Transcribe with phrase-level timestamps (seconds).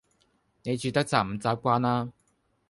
[0.63, 2.11] 你住得習唔習慣呀